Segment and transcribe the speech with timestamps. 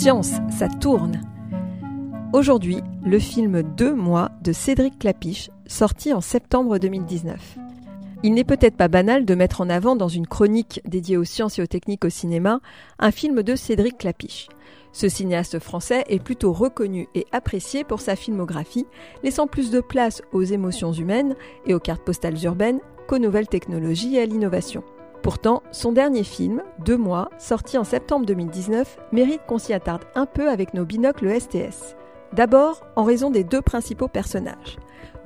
[0.00, 1.20] Science, ça tourne.
[2.32, 7.58] Aujourd'hui, le film Deux mois de Cédric Clapiche, sorti en septembre 2019.
[8.22, 11.58] Il n'est peut-être pas banal de mettre en avant dans une chronique dédiée aux sciences
[11.58, 12.60] et aux techniques au cinéma
[13.00, 14.46] un film de Cédric Clapiche.
[14.92, 18.86] Ce cinéaste français est plutôt reconnu et apprécié pour sa filmographie,
[19.24, 21.34] laissant plus de place aux émotions humaines
[21.66, 22.78] et aux cartes postales urbaines
[23.08, 24.84] qu'aux nouvelles technologies et à l'innovation.
[25.22, 30.26] Pourtant, son dernier film, Deux mois, sorti en septembre 2019, mérite qu'on s'y attarde un
[30.26, 31.96] peu avec nos binocles STS.
[32.32, 34.76] D'abord, en raison des deux principaux personnages.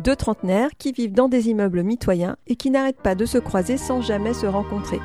[0.00, 3.76] Deux trentenaires qui vivent dans des immeubles mitoyens et qui n'arrêtent pas de se croiser
[3.76, 5.00] sans jamais se rencontrer.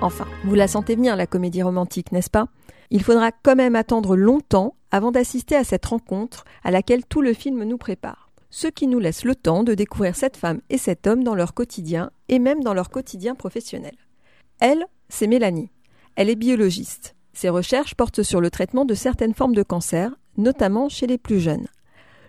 [0.00, 2.48] Enfin, vous la sentez bien la comédie romantique, n'est-ce pas?
[2.90, 7.32] Il faudra quand même attendre longtemps avant d'assister à cette rencontre à laquelle tout le
[7.32, 8.23] film nous prépare.
[8.56, 11.54] Ce qui nous laisse le temps de découvrir cette femme et cet homme dans leur
[11.54, 13.96] quotidien et même dans leur quotidien professionnel.
[14.60, 15.72] Elle, c'est Mélanie.
[16.14, 17.16] Elle est biologiste.
[17.32, 21.40] Ses recherches portent sur le traitement de certaines formes de cancer, notamment chez les plus
[21.40, 21.66] jeunes.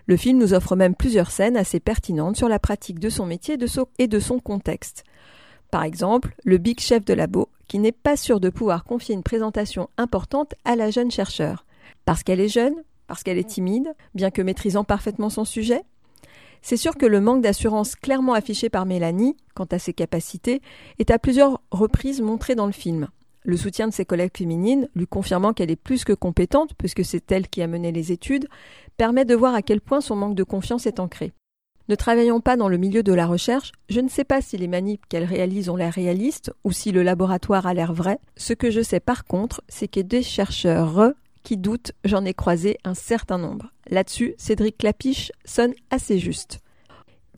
[0.06, 3.56] Le film nous offre même plusieurs scènes assez pertinentes sur la pratique de son métier
[4.00, 5.04] et de son contexte.
[5.70, 9.22] Par exemple, le big chef de labo, qui n'est pas sûr de pouvoir confier une
[9.22, 11.66] présentation importante à la jeune chercheur.
[12.04, 12.74] Parce qu'elle est jeune,
[13.06, 15.82] parce qu'elle est timide, bien que maîtrisant parfaitement son sujet.
[16.62, 20.60] C'est sûr que le manque d'assurance clairement affiché par Mélanie, quant à ses capacités,
[20.98, 23.08] est à plusieurs reprises montré dans le film.
[23.44, 27.30] Le soutien de ses collègues féminines, lui confirmant qu'elle est plus que compétente, puisque c'est
[27.30, 28.48] elle qui a mené les études,
[28.96, 31.32] permet de voir à quel point son manque de confiance est ancré.
[31.88, 34.66] Ne travaillant pas dans le milieu de la recherche, je ne sais pas si les
[34.66, 38.18] manips qu'elle réalise ont l'air réalistes ou si le laboratoire a l'air vrai.
[38.36, 41.12] Ce que je sais par contre, c'est que des chercheurs
[41.46, 43.70] qui doutent, j'en ai croisé un certain nombre.
[43.88, 46.58] Là-dessus, Cédric Clapiche sonne assez juste.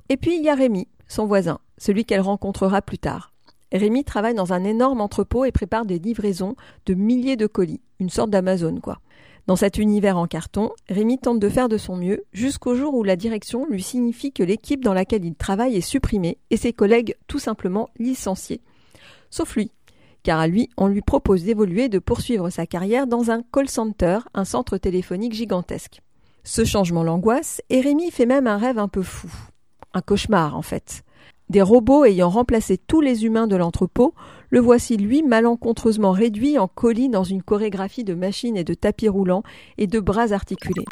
[0.09, 3.35] Et puis il y a Rémi, son voisin, celui qu'elle rencontrera plus tard.
[3.71, 8.09] Rémi travaille dans un énorme entrepôt et prépare des livraisons de milliers de colis, une
[8.09, 8.99] sorte d'Amazon quoi.
[9.47, 13.05] Dans cet univers en carton, Rémi tente de faire de son mieux jusqu'au jour où
[13.05, 17.15] la direction lui signifie que l'équipe dans laquelle il travaille est supprimée et ses collègues
[17.27, 18.63] tout simplement licenciés.
[19.29, 19.71] Sauf lui,
[20.23, 24.19] car à lui, on lui propose d'évoluer de poursuivre sa carrière dans un call center,
[24.35, 26.03] un centre téléphonique gigantesque.
[26.45, 29.31] Ce changement l'angoisse et Rémi fait même un rêve un peu fou.
[29.95, 31.05] Un cauchemar en fait.
[31.51, 34.15] Des robots ayant remplacé tous les humains de l'entrepôt,
[34.51, 39.09] le voici lui malencontreusement réduit en colis dans une chorégraphie de machines et de tapis
[39.09, 39.43] roulants
[39.79, 40.85] et de bras articulés.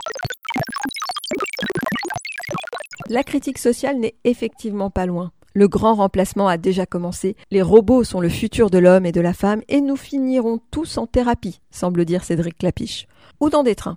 [3.08, 5.30] La critique sociale n'est effectivement pas loin.
[5.56, 9.22] Le grand remplacement a déjà commencé, les robots sont le futur de l'homme et de
[9.22, 13.06] la femme, et nous finirons tous en thérapie, semble dire Cédric Clapiche.
[13.40, 13.96] Ou dans des trains.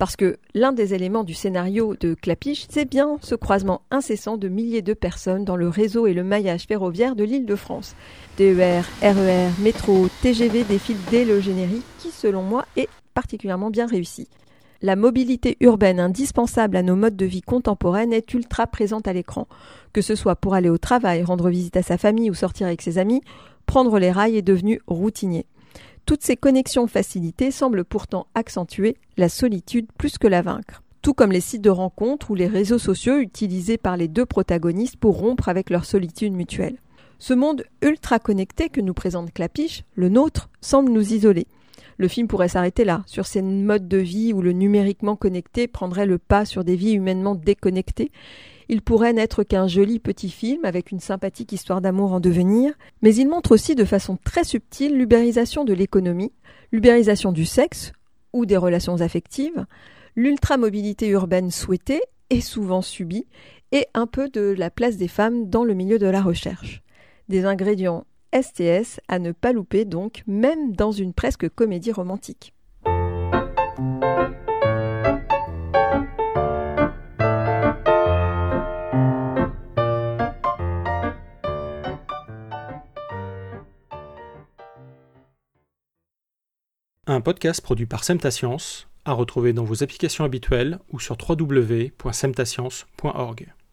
[0.00, 4.48] Parce que l'un des éléments du scénario de Clapiche, c'est bien ce croisement incessant de
[4.48, 7.94] milliers de personnes dans le réseau et le maillage ferroviaire de l'île de France.
[8.34, 14.26] TER, RER, métro, TGV défilent dès le générique qui, selon moi, est particulièrement bien réussi.
[14.80, 19.48] La mobilité urbaine indispensable à nos modes de vie contemporaines est ultra présente à l'écran.
[19.92, 22.80] Que ce soit pour aller au travail, rendre visite à sa famille ou sortir avec
[22.80, 23.20] ses amis,
[23.66, 25.46] prendre les rails est devenu routinier.
[26.06, 30.84] Toutes ces connexions facilitées semblent pourtant accentuer la solitude plus que la vaincre.
[31.02, 34.96] Tout comme les sites de rencontres ou les réseaux sociaux utilisés par les deux protagonistes
[34.96, 36.78] pour rompre avec leur solitude mutuelle.
[37.18, 41.48] Ce monde ultra connecté que nous présente Clapiche, le nôtre, semble nous isoler.
[41.98, 46.06] Le film pourrait s'arrêter là, sur ces modes de vie où le numériquement connecté prendrait
[46.06, 48.12] le pas sur des vies humainement déconnectées,
[48.68, 53.14] il pourrait n'être qu'un joli petit film avec une sympathique histoire d'amour en devenir, mais
[53.14, 56.32] il montre aussi de façon très subtile l'ubérisation de l'économie,
[56.70, 57.92] l'ubérisation du sexe
[58.32, 59.66] ou des relations affectives,
[60.16, 63.26] l'ultramobilité urbaine souhaitée et souvent subie,
[63.72, 66.82] et un peu de la place des femmes dans le milieu de la recherche.
[67.28, 72.54] Des ingrédients STS à ne pas louper donc, même dans une presque comédie romantique.
[87.10, 93.54] Un podcast produit par Semtascience, à retrouver dans vos applications habituelles ou sur www.semtascience.org.